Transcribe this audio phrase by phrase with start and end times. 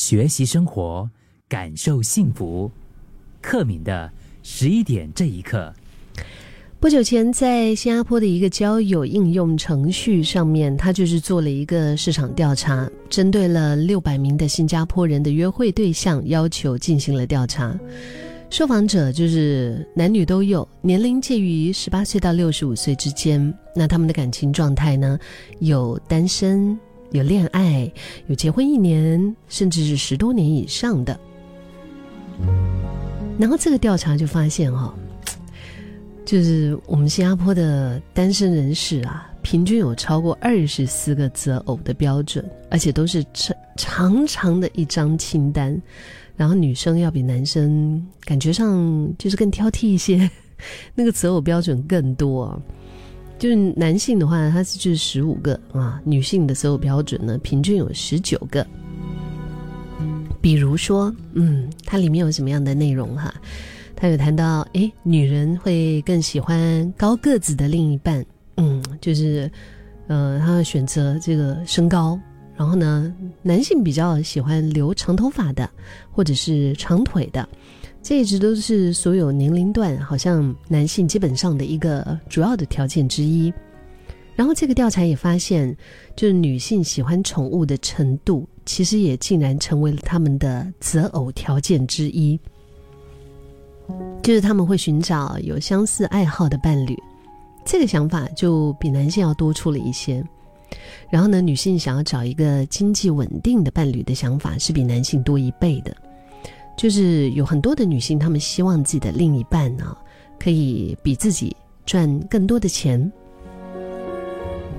[0.00, 1.10] 学习生活，
[1.46, 2.70] 感受幸福。
[3.42, 4.10] 克敏的
[4.42, 5.70] 十一点这一刻。
[6.80, 17.78] 不久前，在新加坡的一个交友应用程序上面，他就是做了一个市场调查，针对了六百名的新加坡人的约会对象要求进行了调查。
[18.48, 23.52] 受访者就是男女都有，年龄介于十八岁到六十五岁之间。
[23.76, 25.18] 那他们的感情状态呢？
[25.58, 26.76] 有单身，
[27.12, 27.90] 有恋爱，
[28.26, 31.18] 有结婚一年，甚至是十多年以上的。
[33.38, 34.94] 然后这个调查就发现哈。
[36.22, 45.80] 就是我们新加坡的单身人士啊，平均有超过二十四个择偶的标准，而且都是长长长的一张清单。
[46.36, 50.30] 然后女生要比男生感觉上就是更挑剔一些，
[50.94, 52.62] 那个择偶标准更多。
[53.40, 58.64] 就是男性的话，他是就是十五个啊，女性的择偶标准呢，平均有十九个。
[60.42, 63.34] 比如说，嗯，它里面有什么样的内容哈？
[63.96, 68.24] 他有谈到，哎，女人会更喜欢高个子的另一半，
[68.56, 69.50] 嗯，就是，
[70.06, 72.20] 呃，他选择这个身高，
[72.56, 73.10] 然后呢，
[73.42, 75.68] 男性比较喜欢留长头发的，
[76.10, 77.46] 或者是长腿的，
[78.02, 83.52] 这一直都是所有年龄段好像男性基本上的一个主要的条件之一。
[84.34, 85.76] 然后这个调查也发现，
[86.16, 92.40] 就是女性喜欢宠物的程度，其实也竟然成为了他们的择偶条件之一。
[94.22, 96.96] 就是他们会寻找有相似爱好的伴侣，
[97.66, 100.24] 这个想法就比男性要多出了一些。
[101.10, 105.94] 然后呢，女性想要找一个经济稳定的伴侣的想法是比男性多一倍的。
[106.80, 109.94] 就是有很多的女性，她们希望自己的另一半呢，
[110.38, 113.12] 可以比自己赚更多的钱。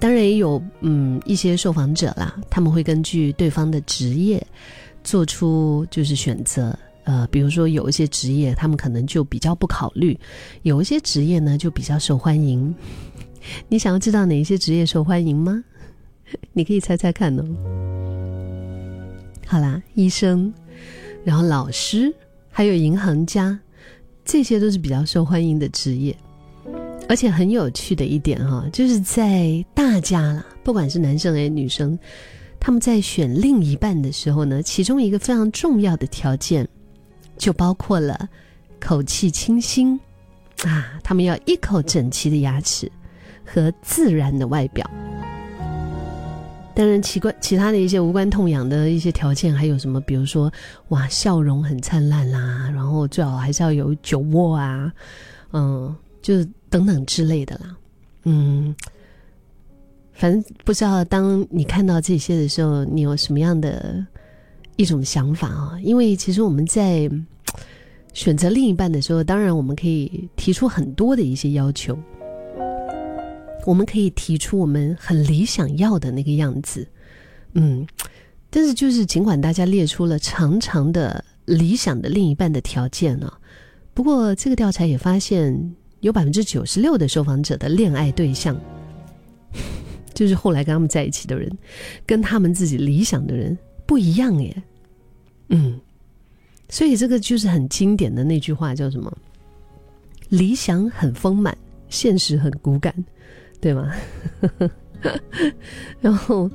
[0.00, 4.42] 当然也有嗯一些受访者啦，他们会根据对方的职业
[5.04, 6.74] 做出就是选择。
[7.04, 10.18] 呃，比如说有一些职业，他们可能就比较不考虑；
[10.62, 12.74] 有一些职业呢，就比较受欢迎。
[13.68, 15.62] 你想要知道哪一些职业受欢迎吗？
[16.54, 17.44] 你可以猜猜看哦。
[19.46, 20.50] 好啦，医生，
[21.24, 22.14] 然后老师，
[22.50, 23.58] 还有银行家，
[24.24, 26.16] 这些都是比较受欢迎的职业。
[27.08, 31.98] 而且很有趣的一点哈，就是在大家啦，不管是男生还是女生，
[32.58, 36.66] 他们在选另一半的时候呢，其中一个非常重要的条件。
[37.38, 38.28] 就包括了
[38.78, 39.98] 口气清新
[40.64, 42.90] 啊，他们要一口整齐的牙齿
[43.44, 44.88] 和自然的外表。
[46.74, 50.00] 当然，奇怪其他的一些无关痛痒的一些条件还有什么？
[50.00, 50.52] 比如说，
[50.88, 54.92] 哇，笑容很灿烂啦，然后最好还是要有酒窝啊，
[55.52, 57.76] 嗯，就是等等之类的啦。
[58.24, 58.74] 嗯，
[60.12, 64.04] 反正不知道当你看到这些的时候，你有什么样的
[64.76, 65.78] 一种想法啊？
[65.82, 67.10] 因为其实我们在。
[68.14, 71.98] 选择另一半的时候，当然我们可以提出很多的一些要求，
[73.64, 76.86] 我们可以提出我们很理想要的那个样子，
[77.54, 77.86] 嗯，
[78.50, 83.32] 但是就是尽管大家列出了长长的理想的另一半的条件呢，
[83.94, 88.58] 不过这个调查也发现，有百分之九十六的受访者的恋爱对象，
[90.12, 91.50] 就是后来跟他们在一起的人，
[92.04, 93.56] 跟他们自己理想的人
[93.86, 94.62] 不一样耶，
[95.48, 95.80] 嗯。
[96.68, 99.14] 所以这个就是很经典的那句话，叫什么？
[100.30, 101.54] 理想很丰满，
[101.90, 102.94] 现实很骨感，
[103.62, 103.90] 对吗？
[106.02, 106.50] 然后，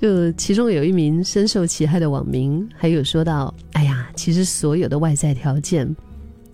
[0.00, 5.96] 就其中有一名深受其害的网民，还有说到：“哎呀，其实所有的外在条件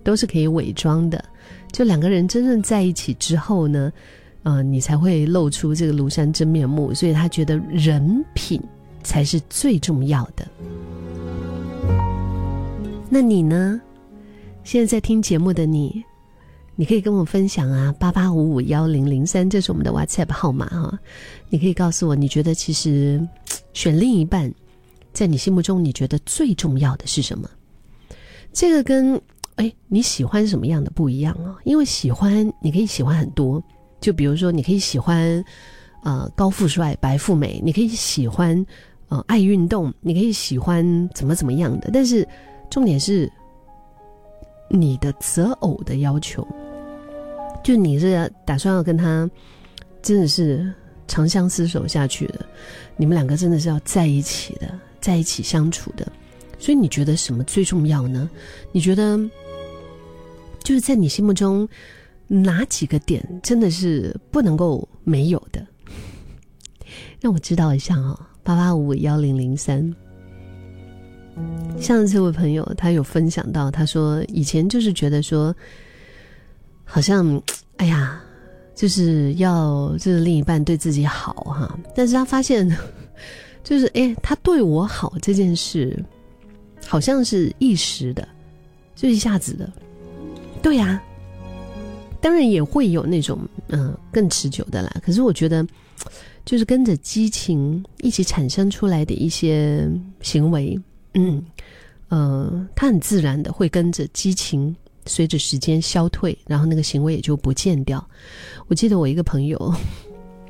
[0.03, 1.23] 都是可以伪装的，
[1.71, 3.91] 就两个人真正在一起之后呢，
[4.43, 6.93] 呃，你才会露出这个庐山真面目。
[6.93, 8.61] 所以他觉得人品
[9.03, 10.47] 才是最重要的。”
[13.09, 13.81] 那你呢？
[14.63, 16.03] 现在在听节目的你，
[16.77, 20.97] 你可以跟我分享啊，八八五五幺零零三，这是我们的 WhatsApp 号码哈。
[21.49, 23.19] 你可以告诉我，你觉得其实
[23.73, 24.49] 选另一半，
[25.11, 27.49] 在你心目中你觉得最重要的是什么？
[28.53, 29.19] 这个跟
[29.55, 31.57] 哎你喜欢什么样的不一样啊？
[31.65, 33.61] 因为喜欢你可以喜欢很多，
[33.99, 35.43] 就比如说你可以喜欢
[36.03, 38.65] 呃高富帅、白富美，你可以喜欢
[39.09, 42.27] 呃爱运动，你可以喜欢怎么怎么样的，但是。
[42.69, 43.31] 重点是
[44.69, 46.45] 你的择偶的要求，
[47.63, 49.29] 就你是打算要跟他
[50.01, 50.73] 真的是
[51.07, 52.45] 长相厮守下去的，
[52.95, 56.09] 你们两个真的是要在一起的，在一起相处的，
[56.59, 58.29] 所以你觉得什么最重要呢？
[58.71, 59.19] 你觉得
[60.63, 61.67] 就是在你心目中
[62.27, 65.65] 哪几个点真的是不能够没有的？
[67.19, 69.93] 让我知道一下哦，八八五幺零零三。
[71.79, 75.55] 像这位朋友，他有分享到，他说以前就是觉得说，
[76.89, 77.39] 好像
[77.75, 78.19] 哎呀，
[78.73, 82.67] 就是要就是另一半对自己好哈，但是他发现，
[83.63, 86.01] 就是哎，他对我好这件事，
[86.87, 88.27] 好像是一时的，
[88.95, 89.71] 就一下子的，
[90.63, 90.99] 对呀。
[92.19, 95.65] 当然也会有那种嗯更持久的啦，可是我觉得，
[96.43, 99.87] 就是跟着激情一起产生出来的一些
[100.21, 100.77] 行为，
[101.13, 101.41] 嗯
[102.09, 104.75] 呃，它很自然的会跟着激情
[105.07, 108.05] 随着时间消退，然后那个行为也就不见掉。
[108.67, 109.73] 我记得我一个朋友，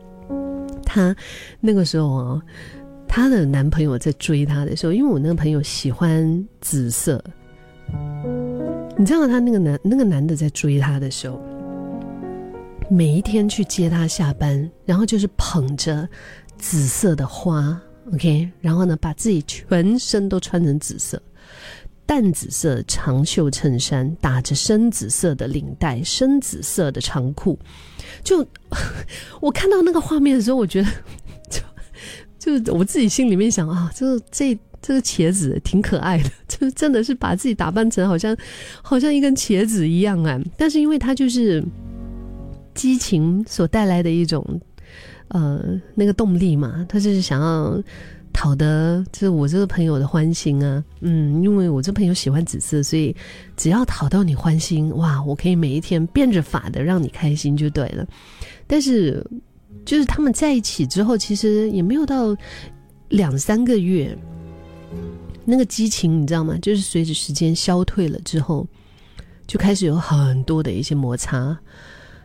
[0.83, 1.15] 她
[1.59, 2.42] 那个时候啊，
[3.07, 7.24] 她的男朋友在追她的时候，因为我那个朋友喜欢紫色，
[8.98, 11.39] 你知道她那个男那个男的在追她的时候。
[12.89, 16.07] 每一天去接他下班，然后就是捧着
[16.57, 17.77] 紫色的花
[18.13, 21.21] ，OK，然后呢，把自己全身都穿成紫色，
[22.07, 27.59] 淡紫色长袖衬衫，打着深紫色的领带，深紫色的长裤。
[28.24, 28.44] 就
[29.39, 30.88] 我看到那个画面的时候，我觉得
[32.39, 38.36] 就就我自己心里面想啊，这这这个茄子挺可爱的，就 真的是把自己打扮成好像
[38.81, 40.42] 好像一根茄子一样啊。
[40.57, 41.63] 但是因为他就是。
[42.77, 44.45] 激情所带来的一种，
[45.30, 47.81] 呃，那个动力嘛，他就是想要
[48.38, 53.16] 讨得就是我这个朋友的欢心啊，嗯，因为我这朋友喜欢紫色，所以
[53.56, 58.07] 只要讨到你欢心，哇，我可以每一天变着法的让你开心就对了。
[58.68, 59.25] 但是，
[59.84, 62.38] 就是他们在一起之后，其实也没有到
[63.10, 64.16] 两三个月，
[65.44, 66.56] 那个激情你知道吗？
[66.62, 68.68] 就是随着时间消退了之后，
[69.48, 71.57] 就开始有很多的一些摩擦。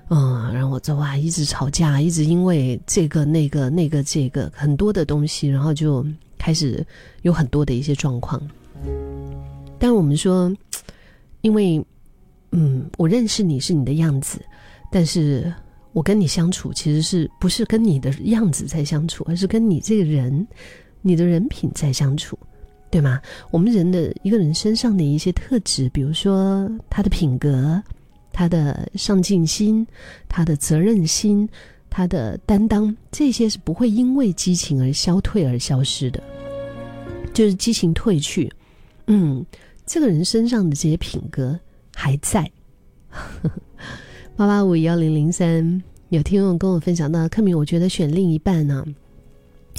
[0.09, 6.05] 嗯，然后我就哇，一直吵架，一直因为这个那个那个这个很多的东西，然后就
[6.39, 6.85] 开始
[7.23, 8.41] 有很多的一些状况。
[9.79, 10.55] 但我们说，
[11.41, 11.83] 因为
[12.51, 14.39] 嗯，我认识你是你的样子，
[14.91, 15.51] 但是
[15.93, 20.47] 我跟你相处其实是不是跟你的样子在相处，而是跟你这个人，
[21.01, 22.39] 你的人品在相处，
[22.91, 23.19] 对吗？
[23.51, 27.83] 我们人的一个人身上的一些特质，比如说他的品格。
[28.33, 29.87] 他的上进心，
[30.29, 31.49] 他的责任心，
[31.91, 36.23] 他的担当，这些是不会因为激情而消退而消失的。
[37.35, 38.53] 就是激情褪去，
[39.07, 39.45] 嗯，
[39.87, 41.59] 这个人身上的这些品格
[41.95, 42.51] 还在。
[44.37, 48.85] 八八五幺零零三有听众跟我分享到，克敏，我觉得选另一半呢，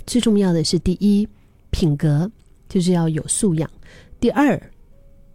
[0.05, 1.27] 最重要的是第一，
[1.71, 2.31] 品格
[2.69, 3.67] 就是要有素养；
[4.19, 4.59] 第二，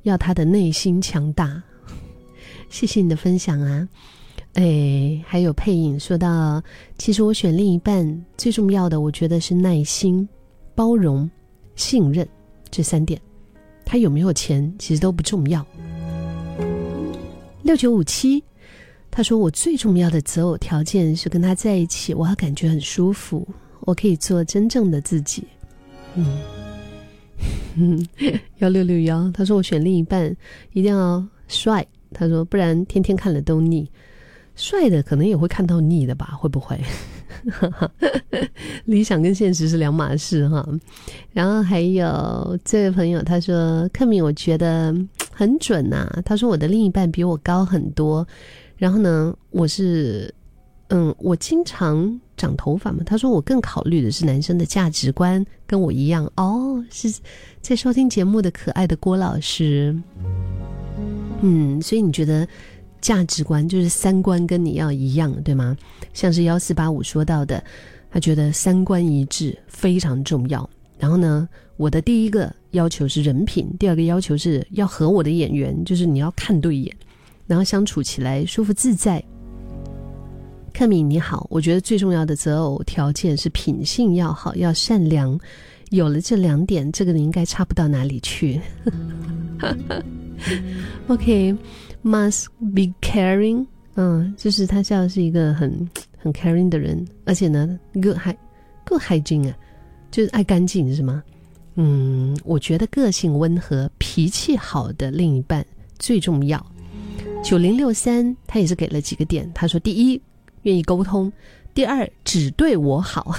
[0.02, 1.62] 要他的内心强大。
[2.70, 3.88] 谢谢你的分享啊，
[4.54, 6.62] 哎，还有配影说到，
[6.98, 10.28] 其实我选另一半最重要的，我觉得是耐心、
[10.74, 11.28] 包容、
[11.76, 12.28] 信任
[12.70, 13.20] 这三点。
[13.84, 15.64] 他有没有钱其实都不重要。
[17.62, 18.44] 六九五七，
[19.10, 23.46] 他说我最重要的择偶条件是跟他在一起，我要感觉很舒服，
[23.80, 25.44] 我可以做真正的自己。
[27.76, 28.06] 嗯，
[28.58, 30.36] 幺六六幺，他说我选另一半
[30.72, 31.86] 一定要帅。
[32.18, 33.88] 他说：“不然天天看了都腻，
[34.56, 36.36] 帅的可能也会看到腻的吧？
[36.36, 36.76] 会不会？
[38.86, 40.66] 理想跟现实是两码事哈。
[41.32, 44.92] 然后还有这位朋友，他说：‘克敏，我觉得
[45.32, 48.26] 很准呐。’他说我的另一半比我高很多，
[48.76, 50.34] 然后呢，我是
[50.88, 53.04] 嗯，我经常长头发嘛。
[53.06, 56.84] 他说我更考虑的是男生的价值观，跟我一样哦。
[56.90, 57.20] 是
[57.60, 59.96] 在收听节目的可爱的郭老师。”
[61.40, 62.46] 嗯，所以你觉得
[63.00, 65.76] 价值观就是三观跟你要一样，对吗？
[66.12, 67.62] 像是幺四八五说到的，
[68.10, 70.68] 他觉得三观一致非常重要。
[70.98, 76.92] 然后呢，我的第一个要求是人品，第二个要求是要和我的眼缘，就是你要看对眼，
[77.46, 79.22] 然后相处起来舒服自在。
[80.74, 85.38] 克敏你好，我觉得最重要的择偶条件是品性要好，要善良。
[85.90, 88.60] 有了这两点，这个人应该差不到哪里去。
[91.08, 98.16] OK，must be caring，嗯，就是他是要是一个很 很 caring 的人，而且呢，good
[98.84, 99.56] good hygiene 啊，
[100.10, 101.22] 就是爱干净是吗？
[101.76, 105.64] 嗯，我觉得个性温和、脾气好的另一半
[105.98, 106.64] 最重要。
[107.44, 110.20] 九零六三他也是给了几个点，他说：第一，
[110.62, 111.32] 愿意沟通。
[111.78, 113.32] 第二，只对我好，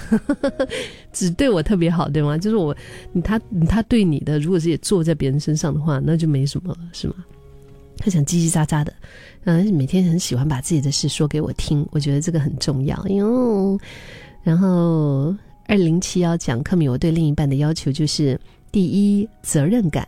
[1.11, 2.37] 只对我特别好，对吗？
[2.37, 2.73] 就是我，
[3.21, 7.15] 他他对你的，如果是也坐在别人身上的话，那就没什么了，是吗？
[7.97, 8.93] 他想叽叽喳喳的，
[9.43, 13.77] 嗯，每天很喜欢把自己的事说给我听，我觉得这个很重要哟。
[14.41, 15.35] 然后
[15.67, 18.39] 二零七幺讲克米，我对另一半的要求就是
[18.71, 20.07] 第一责任感，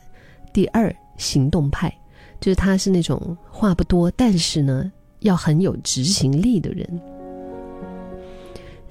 [0.54, 1.94] 第二行动派，
[2.40, 6.88] 就是他是那种话不多，但是呢要很有执行力的人。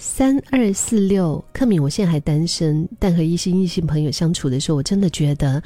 [0.02, 5.62] 三二四六，克敏，我现在还单身，但和一些异性朋友相处的时候，我真的觉得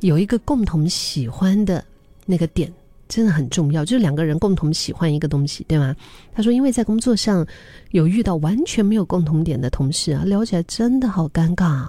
[0.00, 1.82] 有一个共同喜欢的
[2.26, 2.70] 那个点
[3.08, 5.96] 真的很重要，就是两个人共同喜欢一个东西，对吗？
[6.34, 7.46] 他说，因为在工作上
[7.92, 11.88] 有遇到完全没有共同点的同事啊，聊起来真的好尴尬。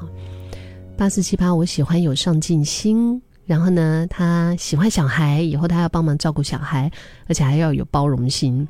[0.96, 6.90] 八四七八，我喜欢有上进心，然后呢，他喜欢小孩，以后他要帮忙照顾小孩，
[7.28, 8.66] 而且还要有包容心。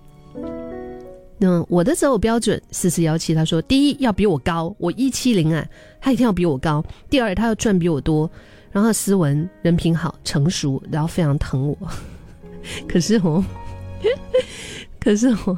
[1.42, 5.66] 那我的择偶标准四四幺七，他说：第一要比我高，我一七零啊，
[6.02, 8.30] 他一定要比我高；第二他要赚比我多，
[8.74, 11.78] 然后斯文、人品好、成熟，然后非常疼我。
[12.90, 13.42] 可是哦，
[15.00, 15.58] 可是哦，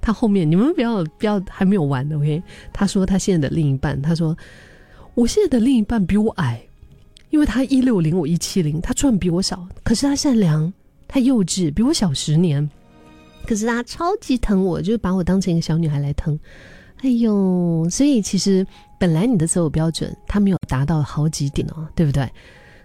[0.00, 2.42] 他后面你们不要不要还没有完呢，OK？
[2.72, 4.36] 他说他现在的另一半，他说
[5.14, 6.60] 我现在的另一半比我矮，
[7.30, 10.72] 因为他一六零，我一七零，他赚比我少，可是他善良，
[11.06, 12.68] 他幼稚，比我小十年。
[13.46, 16.38] 可是他超级疼我，就是把我当成一个小女孩来疼。
[16.98, 18.66] 哎呦，所以其实
[18.98, 22.26] 本来你的择偶标准他没有达到好几点哦，对不对？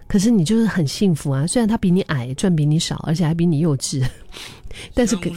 [0.06, 4.04] 可是你就是很幸福啊，虽然他比你矮，赚比你少，而且还比你幼稚，
[4.92, 5.30] 但是可。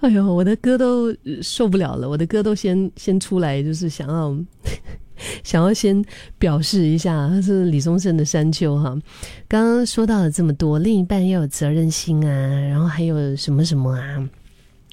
[0.00, 4.36] 哎呦，我的歌都受不了了，我的歌都先先出来，就是想要。
[5.42, 6.04] 想要先
[6.38, 8.96] 表示一下，是李宗盛的《山丘》哈。
[9.48, 14.28] 刚刚说到了这么多，另一半要有责任心啊，然后还有什么什么啊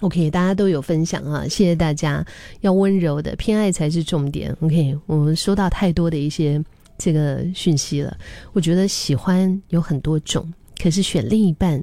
[0.01, 2.25] ？OK，大家都有分享啊，谢谢大家。
[2.61, 4.55] 要温柔的，偏爱才是重点。
[4.61, 6.63] OK，我们收到太多的一些
[6.97, 8.17] 这个讯息了。
[8.53, 10.51] 我觉得喜欢有很多种，
[10.81, 11.81] 可是选另一半，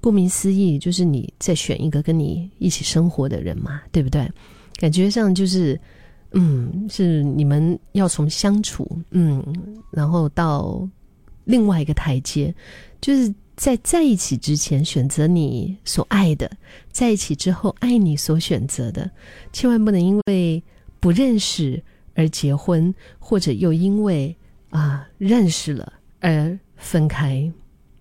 [0.00, 4.30] 顾名思义，就是你在选一个跟你一起生活的人嘛，对不对？
[4.76, 5.78] 感觉上就是。
[6.32, 9.42] 嗯，是你们要从相处，嗯，
[9.90, 10.86] 然后到
[11.44, 12.54] 另外一个台阶，
[13.00, 16.50] 就是在在一起之前选择你所爱的，
[16.90, 19.10] 在一起之后爱你所选择的，
[19.52, 20.62] 千万不能因为
[21.00, 21.82] 不认识
[22.14, 24.36] 而结婚，或者又因为
[24.70, 27.50] 啊认识了而分开。